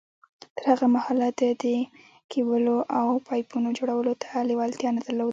[0.57, 1.65] تر هغه مهاله ده د
[2.31, 5.29] کېبلو او پايپونو جوړولو ته لېوالتيا نه درلوده.